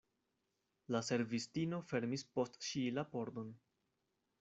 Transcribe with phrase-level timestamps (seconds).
[0.95, 3.59] La servistino fermis post ŝi la pordon.